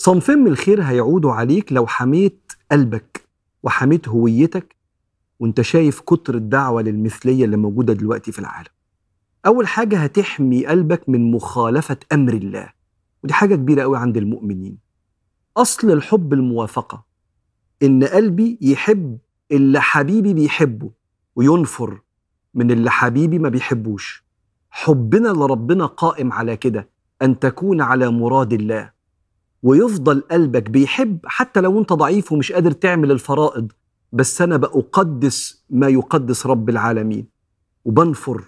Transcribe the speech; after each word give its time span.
صنفين 0.00 0.38
من 0.38 0.46
الخير 0.46 0.82
هيعودوا 0.82 1.32
عليك 1.32 1.72
لو 1.72 1.86
حميت 1.86 2.52
قلبك 2.72 3.28
وحميت 3.62 4.08
هويتك 4.08 4.76
وانت 5.40 5.60
شايف 5.60 6.00
كتر 6.00 6.34
الدعوة 6.34 6.82
للمثلية 6.82 7.44
اللي 7.44 7.56
موجودة 7.56 7.92
دلوقتي 7.92 8.32
في 8.32 8.38
العالم. 8.38 8.68
أول 9.46 9.66
حاجة 9.66 9.98
هتحمي 9.98 10.66
قلبك 10.66 11.08
من 11.08 11.30
مخالفة 11.30 11.96
أمر 12.12 12.32
الله. 12.32 12.68
ودي 13.24 13.34
حاجة 13.34 13.54
كبيرة 13.54 13.82
قوي 13.82 13.98
عند 13.98 14.16
المؤمنين. 14.16 14.78
أصل 15.56 15.90
الحب 15.90 16.32
الموافقة. 16.32 17.04
إن 17.82 18.04
قلبي 18.04 18.58
يحب 18.60 19.18
اللي 19.52 19.80
حبيبي 19.80 20.34
بيحبه 20.34 20.90
وينفر 21.36 22.00
من 22.54 22.70
اللي 22.70 22.90
حبيبي 22.90 23.38
ما 23.38 23.48
بيحبوش. 23.48 24.24
حبنا 24.70 25.28
لربنا 25.28 25.86
قائم 25.86 26.32
على 26.32 26.56
كده 26.56 26.88
أن 27.22 27.38
تكون 27.38 27.80
على 27.80 28.10
مراد 28.10 28.52
الله. 28.52 28.99
ويفضل 29.62 30.20
قلبك 30.20 30.70
بيحب 30.70 31.18
حتى 31.24 31.60
لو 31.60 31.78
أنت 31.78 31.92
ضعيف 31.92 32.32
ومش 32.32 32.52
قادر 32.52 32.70
تعمل 32.70 33.10
الفرائض. 33.12 33.72
بس 34.12 34.42
أنا 34.42 34.56
بأقدس 34.56 35.64
ما 35.70 35.88
يقدس 35.88 36.46
رب 36.46 36.68
العالمين. 36.68 37.26
وبنفر 37.84 38.44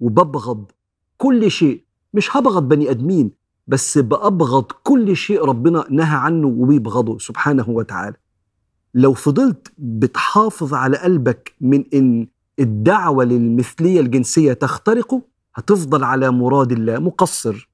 وببغض 0.00 0.70
كل 1.18 1.50
شيء. 1.50 1.84
مش 2.14 2.36
هبغض 2.36 2.68
بني 2.68 2.90
أدمين 2.90 3.30
بس 3.66 3.98
بأبغض 3.98 4.64
كل 4.82 5.16
شيء 5.16 5.44
ربنا 5.44 5.84
نهى 5.90 6.16
عنه 6.16 6.46
وبيبغضه 6.46 7.18
سبحانه 7.18 7.70
وتعالى. 7.70 8.16
لو 8.94 9.12
فضلت 9.12 9.72
بتحافظ 9.78 10.74
على 10.74 10.96
قلبك 10.96 11.54
من 11.60 11.84
إن 11.94 12.26
الدعوة 12.60 13.24
للمثلية 13.24 14.00
الجنسية 14.00 14.52
تخترقه 14.52 15.22
هتفضل 15.54 16.04
على 16.04 16.30
مراد 16.30 16.72
الله 16.72 16.98
مقصر. 16.98 17.71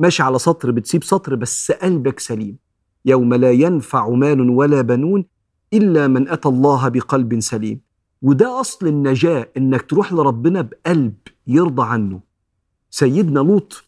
ماشي 0.00 0.22
على 0.22 0.38
سطر 0.38 0.70
بتسيب 0.70 1.04
سطر 1.04 1.34
بس 1.34 1.72
قلبك 1.72 2.20
سليم. 2.20 2.56
يوم 3.04 3.34
لا 3.34 3.50
ينفع 3.50 4.08
مال 4.08 4.50
ولا 4.50 4.80
بنون 4.80 5.24
إلا 5.72 6.06
من 6.06 6.28
أتى 6.28 6.48
الله 6.48 6.88
بقلب 6.88 7.40
سليم. 7.40 7.80
وده 8.22 8.60
أصل 8.60 8.86
النجاة 8.86 9.48
إنك 9.56 9.82
تروح 9.82 10.12
لربنا 10.12 10.60
بقلب 10.62 11.14
يرضى 11.46 11.82
عنه. 11.82 12.20
سيدنا 12.90 13.40
لوط 13.40 13.84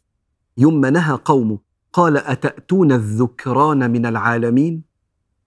يوم 0.58 0.80
ما 0.80 0.90
نهى 0.90 1.18
قومه 1.24 1.58
قال 1.92 2.16
أتأتون 2.16 2.92
الذكران 2.92 3.90
من 3.90 4.06
العالمين؟ 4.06 4.82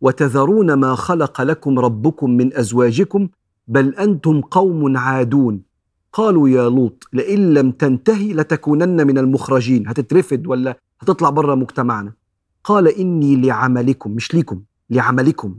وتذرون 0.01 0.73
ما 0.73 0.95
خلق 0.95 1.41
لكم 1.41 1.79
ربكم 1.79 2.29
من 2.29 2.53
أزواجكم؟ 2.53 3.29
بل 3.67 3.95
أنتم 3.95 4.41
قوم 4.41 4.97
عادون. 4.97 5.61
قالوا 6.15 6.49
يا 6.49 6.69
لوط 6.69 7.09
لئن 7.13 7.53
لم 7.53 7.71
تنتهي 7.71 8.33
لتكونن 8.33 9.07
من 9.07 9.17
المخرجين. 9.17 9.87
هتترفد 9.87 10.47
ولا 10.47 10.79
هتطلع 10.99 11.29
بره 11.29 11.55
مجتمعنا؟ 11.55 12.13
قال 12.63 12.87
إني 12.87 13.35
لعملكم 13.35 14.11
مش 14.11 14.33
ليكم 14.33 14.61
لعملكم. 14.89 15.55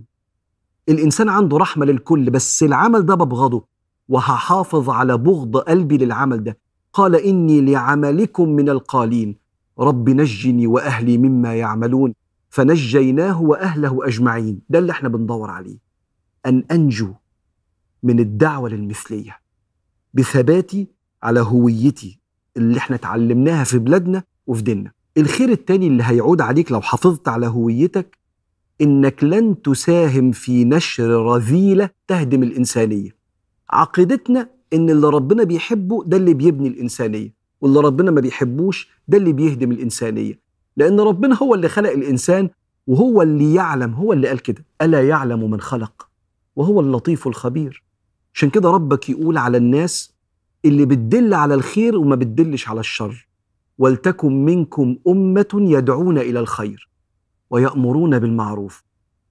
الإنسان 0.89 1.29
عنده 1.29 1.57
رحمة 1.57 1.87
للكل 1.87 2.31
بس 2.31 2.63
العمل 2.63 3.07
ده 3.07 3.15
ببغضه 3.15 3.65
وهحافظ 4.09 4.91
على 4.91 5.19
بغض 5.19 5.57
قلبي 5.57 5.99
للعمل 5.99 6.45
ده. 6.45 6.59
قال 6.93 7.15
إني 7.15 7.61
لعملكم 7.61 8.49
من 8.49 8.69
القالين. 8.69 9.37
رب 9.79 10.09
نجني 10.11 10.67
وأهلي 10.67 11.19
مما 11.19 11.55
يعملون 11.55 12.15
فنجيناه 12.51 13.43
وأهله 13.43 14.07
أجمعين. 14.07 14.61
ده 14.69 14.79
اللي 14.79 14.93
إحنا 14.93 15.09
بندور 15.09 15.51
عليه. 15.51 15.79
أن 16.47 16.65
أنجو 16.71 17.15
من 18.03 18.21
الدعوة 18.21 18.69
للمثلية. 18.69 19.46
بثباتي 20.15 20.87
على 21.23 21.41
هويتي 21.41 22.19
اللي 22.57 22.79
إحنا 22.79 22.97
اتعلمناها 22.97 23.65
في 23.65 23.79
بلادنا 23.79 24.23
وفي 24.47 24.63
ديننا. 24.63 24.93
الخير 25.19 25.49
التاني 25.49 25.87
اللي 25.87 26.03
هيعود 26.07 26.41
عليك 26.41 26.73
لو 26.73 26.81
حافظت 26.81 27.29
على 27.29 27.47
هويتك 27.47 28.19
إنك 28.81 29.25
لن 29.25 29.63
تساهم 29.63 30.33
في 30.33 30.65
نشر 30.65 31.09
رذيلة 31.09 31.91
تهدم 32.09 32.43
الإنسانية. 32.43 33.11
عقيدتنا 33.71 34.49
إن 34.73 34.91
اللي 34.91 35.09
ربنا 35.09 35.45
بيحبه 35.45 36.05
ده 36.05 36.17
اللي 36.17 36.35
بيبني 36.35 36.69
الإنسانية 36.69 37.35
واللي 37.61 37.81
ربنا 37.81 38.11
ما 38.11 38.21
بيحبوش 38.21 38.89
ده 39.09 39.19
اللي 39.19 39.33
بيهدم 39.33 39.73
الإنسانية. 39.73 40.41
لأن 40.77 41.01
ربنا 41.01 41.37
هو 41.43 41.55
اللي 41.55 41.69
خلق 41.69 41.91
الإنسان 41.91 42.51
وهو 42.87 43.23
اللي 43.23 43.55
يعلم 43.55 43.95
هو 43.95 44.13
اللي 44.13 44.29
قال 44.29 44.39
كده. 44.43 44.65
ألا 44.83 45.09
يعلم 45.09 45.51
من 45.51 45.61
خلق؟ 45.61 46.09
وهو 46.57 46.81
اللطيف 46.81 47.27
الخبير. 47.27 47.85
عشان 48.37 48.51
كده 48.51 48.71
ربك 48.71 49.11
يقول 49.11 49.39
على 49.39 49.57
الناس 49.59 50.15
اللي 50.65 50.87
بتدل 50.87 51.35
على 51.35 51.55
الخير 51.55 51.97
وما 51.97 52.17
بتدلش 52.17 52.69
على 52.69 52.81
الشر. 52.81 53.29
ولتكن 53.79 54.45
منكم 54.45 54.97
أمة 55.09 55.47
يدعون 55.55 56.19
إلى 56.19 56.41
الخير 56.41 56.91
ويأمرون 57.51 58.19
بالمعروف 58.19 58.85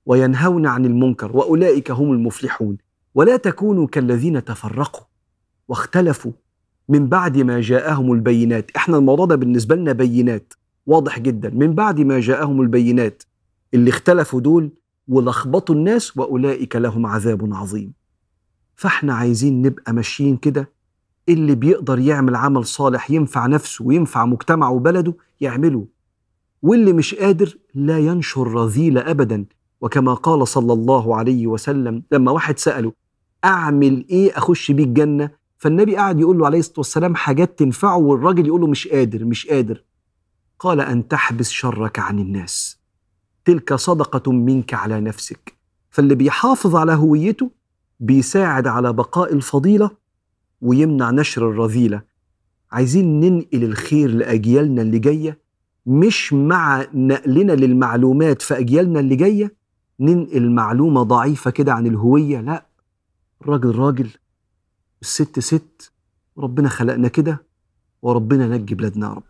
وينهون 0.06 0.66
عن 0.66 0.86
المنكر 0.86 1.38
وأولئك 1.38 1.92
هم 1.92 2.12
المفلحون. 2.12 2.78
ولا 3.16 3.38
تكونوا 3.38 3.88
كالذين 3.88 4.44
تفرقوا 4.44 5.04
واختلفوا 5.68 6.32
من 6.90 7.08
بعد 7.08 7.38
ما 7.38 7.62
جاءهم 7.62 8.14
البينات. 8.14 8.72
إحنا 8.76 8.98
الموضوع 8.98 9.26
ده 9.26 9.36
بالنسبة 9.36 9.76
لنا 9.76 9.92
بينات 9.92 10.54
واضح 10.86 11.20
جدا. 11.20 11.50
من 11.50 11.74
بعد 11.74 12.02
ما 12.02 12.20
جاءهم 12.20 12.62
البينات 12.62 13.24
اللي 13.74 13.90
اختلفوا 13.90 14.40
دول 14.42 14.72
ولخبطوا 15.08 15.76
الناس 15.76 16.18
وأولئك 16.18 16.76
لهم 16.76 17.06
عذاب 17.06 17.54
عظيم. 17.54 18.05
فاحنا 18.76 19.14
عايزين 19.14 19.62
نبقى 19.62 19.94
ماشيين 19.94 20.38
كده. 20.38 20.72
اللي 21.30 21.56
بيقدر 21.56 22.00
يعمل 22.00 22.36
عمل 22.36 22.66
صالح 22.66 23.12
ينفع 23.12 23.46
نفسه 23.48 23.86
وينفع 23.86 24.26
مجتمعه 24.26 24.72
وبلده 24.72 25.14
يعمله. 25.42 25.86
واللي 26.62 26.94
مش 26.94 27.16
قادر 27.16 27.58
لا 27.74 28.00
ينشر 28.00 28.48
رذيلة 28.48 29.02
أبدا. 29.12 29.46
وكما 29.82 30.14
قال 30.14 30.48
صلى 30.48 30.74
الله 30.74 31.16
عليه 31.16 31.48
وسلم 31.48 32.04
لما 32.12 32.32
واحد 32.32 32.60
سأله 32.60 32.94
أعمل 33.46 34.06
إيه 34.10 34.38
أخش 34.38 34.72
بيه 34.72 34.84
الجنة 34.84 35.30
فالنبي 35.58 35.96
قعد 35.98 36.20
يقول 36.20 36.38
له 36.38 36.46
عليه 36.46 36.60
الصلاة 36.60 36.80
والسلام 36.80 37.16
حاجات 37.16 37.60
تنفعه 37.60 37.98
والراجل 37.98 38.48
يقول 38.48 38.62
له 38.62 38.68
مش 38.68 38.88
قادر 38.88 39.26
مش 39.26 39.48
قادر. 39.48 39.84
قال 40.60 40.82
أن 40.82 41.08
تحبس 41.08 41.50
شرك 41.50 42.00
عن 42.00 42.20
الناس. 42.20 42.80
تلك 43.46 43.74
صدقة 43.74 44.32
منك 44.32 44.74
على 44.74 45.02
نفسك. 45.02 45.54
فاللي 45.90 46.16
بيحافظ 46.16 46.76
على 46.76 46.94
هويته 46.94 47.52
بيساعد 48.00 48.68
على 48.68 48.94
بقاء 48.94 49.34
الفضيلة 49.34 49.92
ويمنع 50.62 51.12
نشر 51.12 51.50
الرذيلة. 51.50 52.02
عايزين 52.72 53.20
ننقل 53.20 53.64
الخير 53.64 54.10
لأجيالنا 54.10 54.82
اللي 54.82 55.00
جاية 55.00 55.40
مش 55.86 56.34
مع 56.34 56.86
نقلنا 56.94 57.52
للمعلومات 57.54 58.42
في 58.42 58.60
أجيالنا 58.60 59.00
اللي 59.00 59.16
جاية 59.16 59.56
ننقل 60.00 60.52
معلومة 60.52 61.04
ضعيفة 61.04 61.52
كده 61.52 61.74
عن 61.74 61.88
الهوية. 61.88 62.42
لا 62.42 62.66
الراجل 63.42 63.76
راجل 63.76 64.10
الست 65.02 65.40
ست 65.40 65.92
ربنا 66.38 66.70
خلقنا 66.70 67.08
كده 67.08 67.44
وربنا 68.02 68.48
نجي 68.48 68.76
بلادنا 68.76 69.08
يا 69.08 69.14
رب. 69.14 69.24